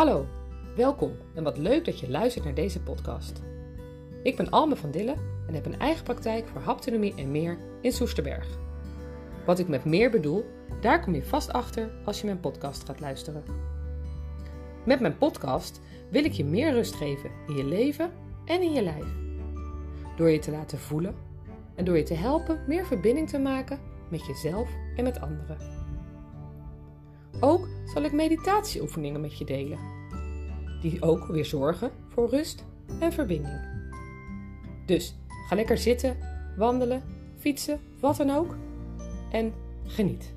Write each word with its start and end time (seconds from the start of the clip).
Hallo, 0.00 0.26
welkom 0.76 1.16
en 1.34 1.42
wat 1.42 1.58
leuk 1.58 1.84
dat 1.84 2.00
je 2.00 2.10
luistert 2.10 2.44
naar 2.44 2.54
deze 2.54 2.80
podcast. 2.80 3.42
Ik 4.22 4.36
ben 4.36 4.50
Alme 4.50 4.76
van 4.76 4.90
Dille 4.90 5.14
en 5.46 5.54
heb 5.54 5.66
een 5.66 5.78
eigen 5.78 6.04
praktijk 6.04 6.48
voor 6.48 6.60
haptonomie 6.60 7.14
en 7.14 7.30
meer 7.30 7.58
in 7.80 7.92
Soesterberg. 7.92 8.46
Wat 9.46 9.58
ik 9.58 9.68
met 9.68 9.84
meer 9.84 10.10
bedoel, 10.10 10.44
daar 10.80 11.00
kom 11.00 11.14
je 11.14 11.24
vast 11.24 11.52
achter 11.52 11.90
als 12.04 12.20
je 12.20 12.26
mijn 12.26 12.40
podcast 12.40 12.84
gaat 12.84 13.00
luisteren. 13.00 13.42
Met 14.84 15.00
mijn 15.00 15.18
podcast 15.18 15.80
wil 16.10 16.24
ik 16.24 16.32
je 16.32 16.44
meer 16.44 16.72
rust 16.72 16.94
geven 16.94 17.30
in 17.46 17.56
je 17.56 17.64
leven 17.64 18.12
en 18.44 18.62
in 18.62 18.72
je 18.72 18.82
lijf. 18.82 19.06
Door 20.16 20.30
je 20.30 20.38
te 20.38 20.50
laten 20.50 20.78
voelen 20.78 21.14
en 21.74 21.84
door 21.84 21.96
je 21.96 22.02
te 22.02 22.14
helpen 22.14 22.64
meer 22.66 22.86
verbinding 22.86 23.28
te 23.28 23.38
maken 23.38 23.78
met 24.10 24.26
jezelf 24.26 24.68
en 24.96 25.04
met 25.04 25.20
anderen. 25.20 25.79
Ook 27.40 27.68
zal 27.84 28.02
ik 28.02 28.12
meditatieoefeningen 28.12 29.20
met 29.20 29.38
je 29.38 29.44
delen, 29.44 29.78
die 30.80 31.02
ook 31.02 31.26
weer 31.26 31.44
zorgen 31.44 31.90
voor 32.08 32.30
rust 32.30 32.64
en 33.00 33.12
verbinding. 33.12 33.68
Dus 34.86 35.14
ga 35.48 35.54
lekker 35.54 35.78
zitten, 35.78 36.16
wandelen, 36.56 37.02
fietsen, 37.38 37.80
wat 38.00 38.16
dan 38.16 38.30
ook 38.30 38.56
en 39.30 39.52
geniet. 39.86 40.32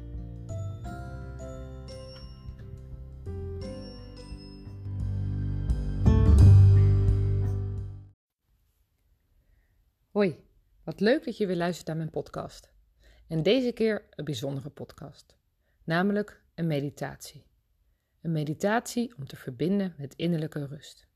Hoi, 10.11 10.35
wat 10.83 10.99
leuk 10.99 11.25
dat 11.25 11.37
je 11.37 11.47
weer 11.47 11.55
luistert 11.55 11.87
naar 11.87 11.97
mijn 11.97 12.09
podcast. 12.09 12.71
En 13.27 13.43
deze 13.43 13.71
keer 13.71 14.05
een 14.09 14.25
bijzondere 14.25 14.69
podcast, 14.69 15.35
namelijk 15.83 16.42
een 16.55 16.67
meditatie. 16.67 17.45
Een 18.21 18.31
meditatie 18.31 19.15
om 19.17 19.27
te 19.27 19.35
verbinden 19.35 19.95
met 19.97 20.15
innerlijke 20.15 20.65
rust. 20.65 21.07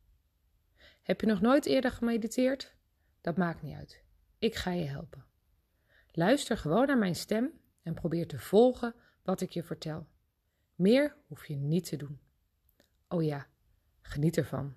Heb 1.04 1.22
je 1.22 1.28
nog 1.28 1.42
nooit 1.42 1.66
eerder 1.66 1.92
gemediteerd? 1.92 2.76
Dat 3.22 3.38
maakt 3.38 3.62
niet 3.62 3.76
uit. 3.76 4.04
Ik 4.40 4.56
ga 4.56 4.72
je 4.72 4.86
helpen. 4.86 5.26
Luister 6.12 6.58
gewoon 6.58 6.88
naar 6.88 6.98
mijn 6.98 7.16
stem 7.16 7.52
en 7.84 7.94
probeer 7.94 8.28
te 8.28 8.40
volgen 8.40 8.96
wat 9.24 9.42
ik 9.42 9.50
je 9.50 9.64
vertel. 9.64 10.08
Meer 10.76 11.16
hoef 11.28 11.46
je 11.46 11.56
niet 11.56 11.86
te 11.86 11.96
doen. 11.96 12.20
Oh 13.08 13.24
ja, 13.24 13.48
geniet 14.02 14.38
ervan. 14.38 14.76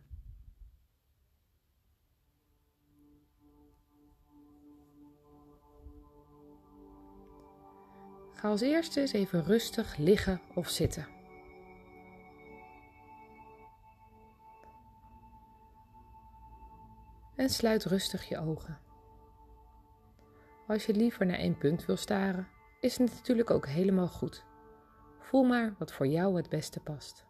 Ga 8.41 8.48
als 8.48 8.60
eerste 8.60 9.00
eens 9.00 9.12
even 9.12 9.44
rustig 9.44 9.96
liggen 9.96 10.41
of 10.55 10.69
zitten. 10.69 11.06
En 17.36 17.48
sluit 17.48 17.84
rustig 17.84 18.28
je 18.28 18.38
ogen. 18.38 18.78
Als 20.66 20.86
je 20.86 20.94
liever 20.94 21.27
naar 21.27 21.38
één 21.38 21.58
punt 21.58 21.86
wil 21.86 21.97
staren, 21.97 22.48
is 22.80 22.98
het 22.98 23.10
natuurlijk 23.10 23.50
ook 23.50 23.66
helemaal 23.66 24.08
goed. 24.08 24.44
Voel 25.19 25.44
maar 25.44 25.75
wat 25.78 25.92
voor 25.92 26.06
jou 26.06 26.36
het 26.36 26.48
beste 26.48 26.80
past. 26.80 27.27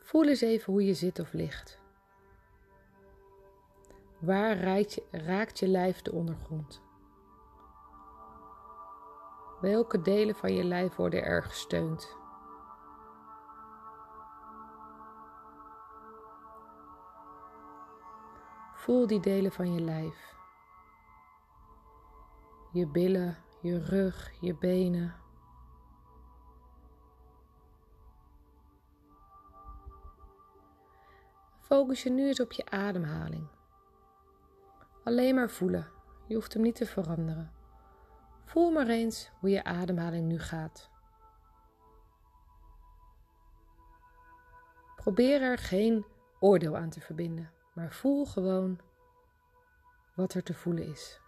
Voel 0.00 0.28
eens 0.28 0.40
even 0.40 0.72
hoe 0.72 0.84
je 0.84 0.94
zit 0.94 1.18
of 1.18 1.32
ligt. 1.32 1.79
Waar 4.20 4.56
raakt 4.56 4.92
je, 4.92 5.06
raakt 5.10 5.58
je 5.58 5.68
lijf 5.68 6.02
de 6.02 6.12
ondergrond? 6.12 6.82
Welke 9.60 10.02
delen 10.02 10.34
van 10.34 10.54
je 10.54 10.64
lijf 10.64 10.96
worden 10.96 11.24
er 11.24 11.42
gesteund? 11.42 12.16
Voel 18.74 19.06
die 19.06 19.20
delen 19.20 19.52
van 19.52 19.74
je 19.74 19.80
lijf. 19.80 20.34
Je 22.72 22.86
billen, 22.86 23.36
je 23.60 23.84
rug, 23.84 24.32
je 24.40 24.56
benen. 24.56 25.14
Focus 31.58 32.02
je 32.02 32.10
nu 32.10 32.26
eens 32.26 32.40
op 32.40 32.52
je 32.52 32.70
ademhaling. 32.70 33.59
Alleen 35.10 35.34
maar 35.34 35.50
voelen. 35.50 35.88
Je 36.26 36.34
hoeft 36.34 36.52
hem 36.52 36.62
niet 36.62 36.74
te 36.74 36.86
veranderen. 36.86 37.52
Voel 38.44 38.70
maar 38.70 38.86
eens 38.86 39.30
hoe 39.40 39.50
je 39.50 39.64
ademhaling 39.64 40.26
nu 40.26 40.38
gaat. 40.38 40.90
Probeer 44.96 45.42
er 45.42 45.58
geen 45.58 46.06
oordeel 46.40 46.76
aan 46.76 46.90
te 46.90 47.00
verbinden, 47.00 47.52
maar 47.72 47.92
voel 47.92 48.26
gewoon 48.26 48.80
wat 50.14 50.34
er 50.34 50.42
te 50.42 50.54
voelen 50.54 50.86
is. 50.86 51.20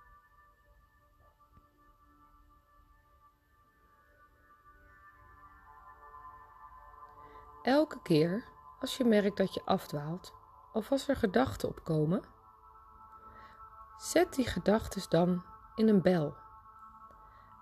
Elke 7.62 8.03
keer 8.03 8.44
als 8.81 8.97
je 8.97 9.04
merkt 9.04 9.37
dat 9.37 9.54
je 9.54 9.62
afdwaalt 9.64 10.34
of 10.72 10.91
als 10.91 11.09
er 11.09 11.16
gedachten 11.16 11.69
opkomen, 11.69 12.41
Zet 14.03 14.35
die 14.35 14.47
gedachten 14.47 15.03
dan 15.09 15.45
in 15.75 15.89
een 15.89 16.03
bel 16.03 16.37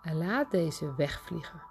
en 0.02 0.18
laat 0.18 0.50
deze 0.50 0.94
wegvliegen. 0.94 1.62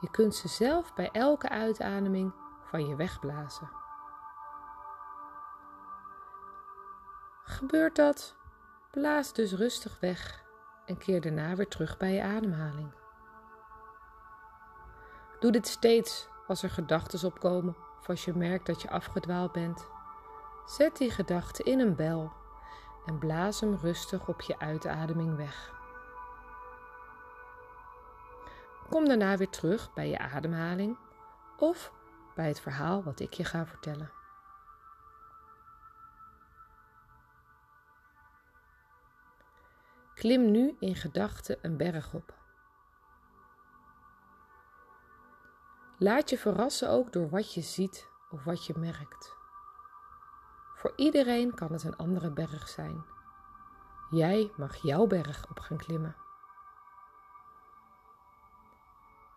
Je 0.00 0.10
kunt 0.10 0.34
ze 0.34 0.48
zelf 0.48 0.94
bij 0.94 1.10
elke 1.10 1.48
uitademing 1.48 2.32
van 2.64 2.86
je 2.86 2.96
wegblazen. 2.96 3.70
Gebeurt 7.44 7.96
dat? 7.96 8.36
Blaas 8.90 9.32
dus 9.32 9.52
rustig 9.52 10.00
weg 10.00 10.44
en 10.86 10.98
keer 10.98 11.20
daarna 11.20 11.54
weer 11.54 11.68
terug 11.68 11.96
bij 11.96 12.12
je 12.12 12.22
ademhaling. 12.22 12.92
Doe 15.40 15.52
dit 15.52 15.66
steeds 15.66 16.28
als 16.46 16.62
er 16.62 16.70
gedachten 16.70 17.28
opkomen 17.28 17.76
of 17.98 18.08
als 18.08 18.24
je 18.24 18.34
merkt 18.34 18.66
dat 18.66 18.82
je 18.82 18.90
afgedwaald 18.90 19.52
bent. 19.52 19.86
Zet 20.66 20.96
die 20.96 21.10
gedachten 21.10 21.64
in 21.64 21.80
een 21.80 21.96
bel 21.96 22.42
en 23.06 23.18
blaas 23.18 23.60
hem 23.60 23.74
rustig 23.74 24.28
op 24.28 24.40
je 24.40 24.58
uitademing 24.58 25.36
weg. 25.36 25.72
Kom 28.90 29.04
daarna 29.04 29.36
weer 29.36 29.50
terug 29.50 29.92
bij 29.92 30.08
je 30.08 30.18
ademhaling 30.18 30.98
of 31.56 31.92
bij 32.34 32.48
het 32.48 32.60
verhaal 32.60 33.02
wat 33.02 33.20
ik 33.20 33.32
je 33.32 33.44
ga 33.44 33.66
vertellen. 33.66 34.12
Klim 40.14 40.50
nu 40.50 40.76
in 40.78 40.96
gedachten 40.96 41.58
een 41.62 41.76
berg 41.76 42.14
op. 42.14 42.34
Laat 45.98 46.30
je 46.30 46.38
verrassen 46.38 46.90
ook 46.90 47.12
door 47.12 47.28
wat 47.28 47.54
je 47.54 47.60
ziet 47.60 48.08
of 48.30 48.44
wat 48.44 48.66
je 48.66 48.74
merkt. 48.76 49.43
Voor 50.84 50.92
iedereen 50.96 51.54
kan 51.54 51.72
het 51.72 51.84
een 51.84 51.96
andere 51.96 52.30
berg 52.30 52.68
zijn. 52.68 53.04
Jij 54.10 54.52
mag 54.56 54.76
jouw 54.76 55.06
berg 55.06 55.50
op 55.50 55.58
gaan 55.58 55.76
klimmen. 55.76 56.16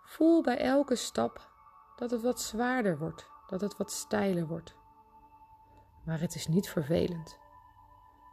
Voel 0.03 0.41
bij 0.41 0.57
elke 0.57 0.96
stap 0.96 1.50
dat 1.96 2.12
het 2.12 2.22
wat 2.22 2.41
zwaarder 2.41 2.97
wordt, 2.97 3.30
dat 3.47 3.62
het 3.62 3.78
wat 3.78 3.91
steiler 3.91 4.47
wordt. 4.47 4.75
Maar 6.06 6.19
het 6.19 6.36
is 6.36 6.47
niet 6.47 6.69
vervelend. 6.69 7.38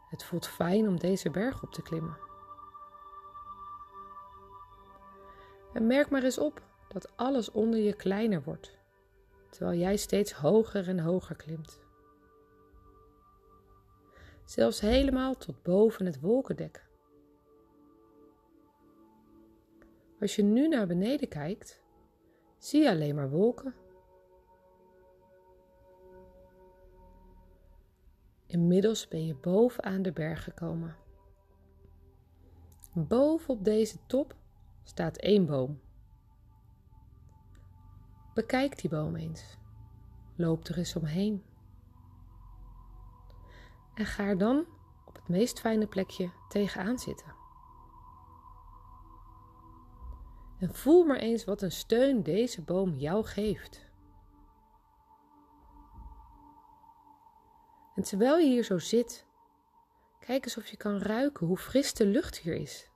Het 0.09 0.23
voelt 0.23 0.47
fijn 0.47 0.87
om 0.87 0.99
deze 0.99 1.29
berg 1.29 1.63
op 1.63 1.73
te 1.73 1.81
klimmen. 1.81 2.17
En 5.73 5.87
merk 5.87 6.09
maar 6.09 6.23
eens 6.23 6.39
op 6.39 6.61
dat 6.87 7.17
alles 7.17 7.51
onder 7.51 7.79
je 7.79 7.93
kleiner 7.93 8.43
wordt, 8.43 8.77
terwijl 9.49 9.79
jij 9.79 9.97
steeds 9.97 10.31
hoger 10.31 10.87
en 10.87 10.99
hoger 10.99 11.35
klimt 11.35 11.83
zelfs 14.45 14.79
helemaal 14.79 15.37
tot 15.37 15.63
boven 15.63 16.05
het 16.05 16.19
wolkendek. 16.19 16.87
Als 20.19 20.35
je 20.35 20.43
nu 20.43 20.67
naar 20.67 20.87
beneden 20.87 21.27
kijkt, 21.27 21.83
zie 22.57 22.81
je 22.81 22.89
alleen 22.89 23.15
maar 23.15 23.29
wolken. 23.29 23.73
Inmiddels 28.45 29.07
ben 29.07 29.25
je 29.25 29.35
bovenaan 29.35 30.01
de 30.01 30.11
berg 30.11 30.43
gekomen. 30.43 30.95
Boven 32.93 33.53
op 33.53 33.63
deze 33.63 33.97
top 34.05 34.35
staat 34.83 35.17
één 35.17 35.45
boom. 35.45 35.79
Bekijk 38.33 38.81
die 38.81 38.89
boom 38.89 39.15
eens. 39.15 39.57
Loop 40.35 40.67
er 40.67 40.77
eens 40.77 40.95
omheen 40.95 41.43
en 43.95 44.05
ga 44.05 44.23
er 44.23 44.37
dan 44.37 44.65
op 45.05 45.15
het 45.15 45.27
meest 45.27 45.59
fijne 45.59 45.87
plekje 45.87 46.31
tegenaan 46.47 46.99
zitten. 46.99 47.35
En 50.59 50.73
voel 50.73 51.03
maar 51.03 51.17
eens 51.17 51.45
wat 51.45 51.61
een 51.61 51.71
steun 51.71 52.23
deze 52.23 52.61
boom 52.63 52.93
jou 52.93 53.25
geeft. 53.25 53.85
En 57.95 58.03
terwijl 58.03 58.37
je 58.37 58.47
hier 58.47 58.63
zo 58.63 58.79
zit, 58.79 59.25
kijk 60.19 60.43
eens 60.43 60.57
of 60.57 60.67
je 60.67 60.77
kan 60.77 60.97
ruiken 60.97 61.47
hoe 61.47 61.57
fris 61.57 61.93
de 61.93 62.05
lucht 62.05 62.37
hier 62.37 62.55
is. 62.55 62.89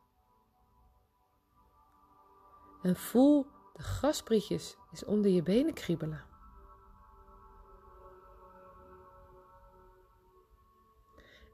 En 2.82 2.96
voel 2.96 3.48
de 3.74 3.84
grasprietjes 3.84 4.78
eens 4.92 5.06
onder 5.06 5.32
je 5.32 5.44
benen 5.44 5.74
kriebelen. 5.74 6.29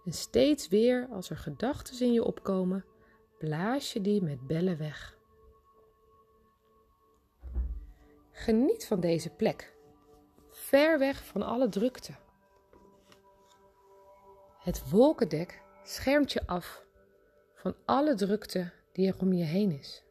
En 0.06 0.14
steeds 0.14 0.68
weer 0.68 1.08
als 1.12 1.30
er 1.30 1.38
gedachten 1.38 2.06
in 2.06 2.14
je 2.14 2.24
opkomen, 2.24 2.86
blaas 3.38 3.94
je 3.94 4.02
die 4.02 4.22
met 4.22 4.48
bellen 4.48 4.78
weg. 4.78 5.18
Geniet 8.32 8.86
van 8.86 9.00
deze 9.00 9.30
plek, 9.30 9.74
ver 10.50 11.00
weg 11.00 11.26
van 11.26 11.42
alle 11.42 11.70
drukte. 11.70 12.14
Het 14.60 14.90
wolkendek 14.90 15.62
schermt 15.84 16.32
je 16.32 16.48
af 16.48 16.86
van 17.54 17.76
alle 17.86 18.16
drukte 18.16 18.72
die 18.92 19.08
er 19.08 19.20
om 19.20 19.34
je 19.34 19.44
heen 19.44 19.72
is. 19.72 20.04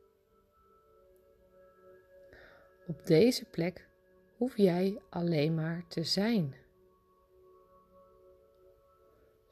Op 2.86 3.06
deze 3.06 3.44
plek 3.44 3.88
hoef 4.36 4.56
jij 4.56 5.00
alleen 5.10 5.54
maar 5.54 5.84
te 5.88 6.04
zijn. 6.04 6.63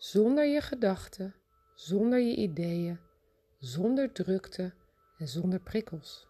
Zonder 0.03 0.45
je 0.45 0.61
gedachten, 0.61 1.35
zonder 1.75 2.19
je 2.19 2.37
ideeën, 2.37 3.01
zonder 3.59 4.13
drukte 4.13 4.75
en 5.19 5.29
zonder 5.29 5.61
prikkels. 5.61 6.29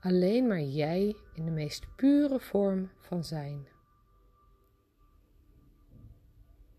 Alleen 0.00 0.46
maar 0.46 0.60
jij 0.60 1.16
in 1.34 1.44
de 1.44 1.50
meest 1.50 1.96
pure 1.96 2.40
vorm 2.40 2.90
van 2.98 3.24
zijn. 3.24 3.68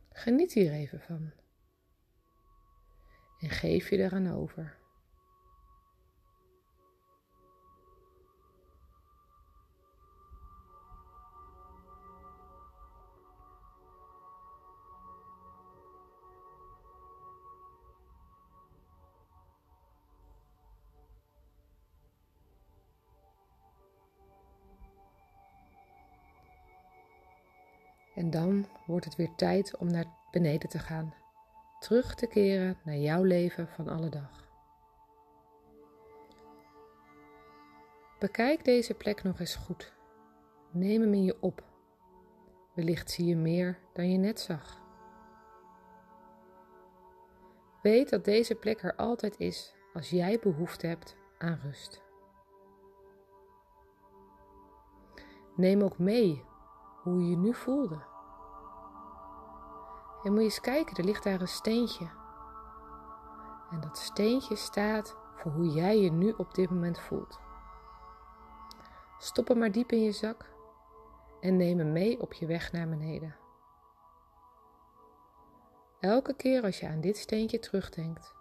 Geniet 0.09 0.53
hier 0.53 0.71
even 0.71 0.99
van. 0.99 1.31
En 3.39 3.49
geef 3.49 3.89
je 3.89 3.97
eraan 3.97 4.31
over. 4.31 4.80
En 28.21 28.29
dan 28.29 28.65
wordt 28.85 29.05
het 29.05 29.15
weer 29.15 29.35
tijd 29.35 29.77
om 29.77 29.91
naar 29.91 30.05
beneden 30.31 30.69
te 30.69 30.79
gaan. 30.79 31.13
Terug 31.79 32.15
te 32.15 32.27
keren 32.27 32.77
naar 32.83 32.95
jouw 32.95 33.23
leven 33.23 33.67
van 33.67 33.87
alle 33.87 34.09
dag. 34.09 34.49
Bekijk 38.19 38.65
deze 38.65 38.93
plek 38.93 39.23
nog 39.23 39.39
eens 39.39 39.55
goed. 39.55 39.93
Neem 40.71 41.01
hem 41.01 41.13
in 41.13 41.23
je 41.23 41.41
op. 41.41 41.63
Wellicht 42.73 43.11
zie 43.11 43.25
je 43.25 43.35
meer 43.35 43.79
dan 43.93 44.11
je 44.11 44.17
net 44.17 44.39
zag. 44.39 44.81
Weet 47.81 48.09
dat 48.09 48.25
deze 48.25 48.55
plek 48.55 48.83
er 48.83 48.95
altijd 48.95 49.39
is 49.39 49.75
als 49.93 50.09
jij 50.09 50.39
behoefte 50.39 50.87
hebt 50.87 51.15
aan 51.37 51.59
rust. 51.63 52.01
Neem 55.55 55.81
ook 55.81 55.97
mee 55.97 56.43
hoe 57.03 57.23
je 57.23 57.29
je 57.29 57.37
nu 57.37 57.53
voelde. 57.53 58.10
En 60.23 60.31
moet 60.31 60.39
je 60.39 60.45
eens 60.45 60.61
kijken, 60.61 60.95
er 60.95 61.03
ligt 61.03 61.23
daar 61.23 61.41
een 61.41 61.47
steentje. 61.47 62.09
En 63.71 63.79
dat 63.81 63.97
steentje 63.97 64.55
staat 64.55 65.15
voor 65.35 65.51
hoe 65.51 65.67
jij 65.67 65.99
je 65.99 66.11
nu 66.11 66.33
op 66.37 66.53
dit 66.53 66.69
moment 66.69 66.99
voelt. 66.99 67.39
Stop 69.17 69.47
hem 69.47 69.57
maar 69.57 69.71
diep 69.71 69.91
in 69.91 70.03
je 70.03 70.11
zak 70.11 70.45
en 71.39 71.57
neem 71.57 71.77
hem 71.77 71.91
mee 71.91 72.21
op 72.21 72.33
je 72.33 72.45
weg 72.45 72.71
naar 72.71 72.89
beneden. 72.89 73.35
Elke 75.99 76.35
keer 76.35 76.63
als 76.63 76.79
je 76.79 76.87
aan 76.87 77.01
dit 77.01 77.17
steentje 77.17 77.59
terugdenkt, 77.59 78.33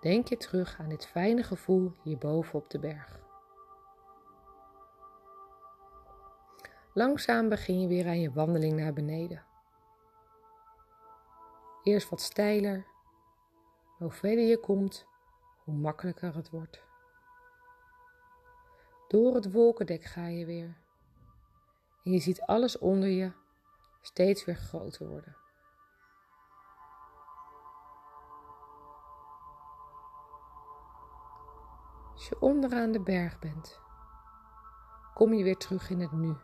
denk 0.00 0.28
je 0.28 0.36
terug 0.36 0.78
aan 0.78 0.88
dit 0.88 1.06
fijne 1.06 1.42
gevoel 1.42 1.92
hierboven 2.02 2.58
op 2.58 2.70
de 2.70 2.78
berg. 2.78 3.20
Langzaam 6.92 7.48
begin 7.48 7.80
je 7.80 7.88
weer 7.88 8.06
aan 8.06 8.20
je 8.20 8.32
wandeling 8.32 8.76
naar 8.76 8.92
beneden. 8.92 9.44
Eerst 11.86 12.08
wat 12.08 12.20
steiler. 12.20 12.86
Hoe 13.98 14.10
verder 14.10 14.44
je 14.44 14.60
komt, 14.60 15.06
hoe 15.64 15.74
makkelijker 15.74 16.34
het 16.34 16.50
wordt. 16.50 16.84
Door 19.08 19.34
het 19.34 19.52
wolkendek 19.52 20.04
ga 20.04 20.26
je 20.26 20.46
weer. 20.46 20.76
En 22.04 22.12
je 22.12 22.18
ziet 22.18 22.40
alles 22.40 22.78
onder 22.78 23.08
je 23.08 23.32
steeds 24.00 24.44
weer 24.44 24.56
groter 24.56 25.08
worden. 25.08 25.36
Als 32.12 32.28
je 32.28 32.40
onderaan 32.40 32.92
de 32.92 33.00
berg 33.00 33.38
bent, 33.38 33.80
kom 35.14 35.32
je 35.32 35.44
weer 35.44 35.56
terug 35.56 35.90
in 35.90 36.00
het 36.00 36.12
nu. 36.12 36.36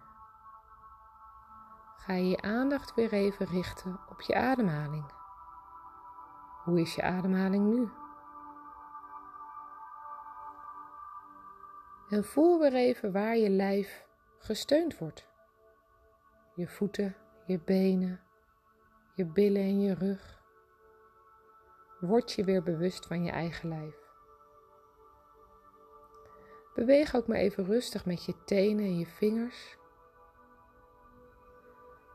Ga 1.96 2.12
je 2.12 2.28
je 2.28 2.42
aandacht 2.42 2.94
weer 2.94 3.12
even 3.12 3.46
richten 3.46 4.00
op 4.08 4.20
je 4.20 4.34
ademhaling. 4.34 5.20
Hoe 6.64 6.80
is 6.80 6.94
je 6.94 7.02
ademhaling 7.02 7.74
nu? 7.74 7.88
En 12.08 12.24
voel 12.24 12.60
weer 12.60 12.74
even 12.74 13.12
waar 13.12 13.36
je 13.36 13.50
lijf 13.50 14.06
gesteund 14.38 14.98
wordt. 14.98 15.28
Je 16.54 16.68
voeten, 16.68 17.16
je 17.46 17.60
benen, 17.60 18.20
je 19.14 19.26
billen 19.26 19.62
en 19.62 19.80
je 19.80 19.94
rug. 19.94 20.40
Word 22.00 22.32
je 22.32 22.44
weer 22.44 22.62
bewust 22.62 23.06
van 23.06 23.24
je 23.24 23.30
eigen 23.30 23.68
lijf. 23.68 23.94
Beweeg 26.74 27.14
ook 27.14 27.26
maar 27.26 27.36
even 27.36 27.64
rustig 27.64 28.06
met 28.06 28.24
je 28.24 28.34
tenen 28.44 28.84
en 28.84 28.98
je 28.98 29.06
vingers. 29.06 29.76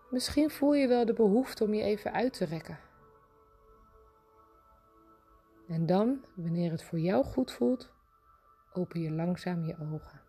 Misschien 0.10 0.50
voel 0.50 0.74
je 0.74 0.88
wel 0.88 1.06
de 1.06 1.14
behoefte 1.14 1.64
om 1.64 1.74
je 1.74 1.84
even 1.84 2.14
uit 2.14 2.34
te 2.34 2.46
rekken. 2.46 2.87
En 5.68 5.86
dan, 5.86 6.26
wanneer 6.36 6.72
het 6.72 6.84
voor 6.84 7.00
jou 7.00 7.26
goed 7.26 7.52
voelt, 7.52 7.92
open 8.74 9.02
je 9.02 9.12
langzaam 9.12 9.66
je 9.66 9.78
ogen. 9.80 10.22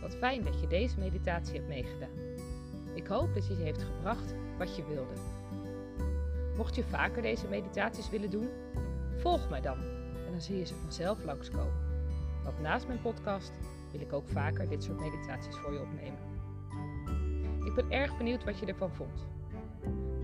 Wat 0.00 0.14
fijn 0.14 0.42
dat 0.42 0.60
je 0.60 0.66
deze 0.66 0.98
meditatie 0.98 1.54
hebt 1.54 1.68
meegedaan. 1.68 2.31
Ik 3.02 3.08
hoop 3.08 3.34
dat 3.34 3.46
je 3.46 3.56
je 3.56 3.62
heeft 3.62 3.82
gebracht 3.82 4.34
wat 4.58 4.76
je 4.76 4.84
wilde. 4.86 5.14
Mocht 6.56 6.74
je 6.74 6.84
vaker 6.84 7.22
deze 7.22 7.48
meditaties 7.48 8.10
willen 8.10 8.30
doen, 8.30 8.48
volg 9.16 9.50
mij 9.50 9.60
dan 9.60 9.78
en 10.26 10.30
dan 10.30 10.40
zie 10.40 10.58
je 10.58 10.64
ze 10.64 10.74
vanzelf 10.74 11.24
langskomen. 11.24 11.90
Want 12.44 12.60
naast 12.60 12.86
mijn 12.86 13.00
podcast 13.00 13.52
wil 13.92 14.00
ik 14.00 14.12
ook 14.12 14.28
vaker 14.28 14.68
dit 14.68 14.82
soort 14.82 15.00
meditaties 15.00 15.56
voor 15.56 15.72
je 15.72 15.80
opnemen. 15.80 16.18
Ik 17.64 17.74
ben 17.74 17.90
erg 17.90 18.16
benieuwd 18.16 18.44
wat 18.44 18.58
je 18.58 18.66
ervan 18.66 18.92
vond. 18.92 19.26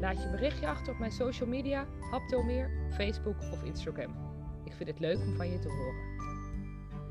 Laat 0.00 0.22
je 0.22 0.30
berichtje 0.30 0.68
achter 0.68 0.92
op 0.92 0.98
mijn 0.98 1.12
social 1.12 1.48
media, 1.48 1.86
Haptomeer, 2.10 2.70
Facebook 2.90 3.40
of 3.52 3.64
Instagram. 3.64 4.14
Ik 4.64 4.72
vind 4.72 4.88
het 4.88 4.98
leuk 4.98 5.18
om 5.18 5.36
van 5.36 5.50
je 5.50 5.58
te 5.58 5.68
horen. 5.68 6.06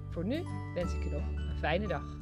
Voor 0.09 0.25
nu 0.25 0.43
wens 0.73 0.93
ik 0.93 1.03
je 1.03 1.09
nog 1.09 1.21
een 1.21 1.57
fijne 1.57 1.87
dag. 1.87 2.16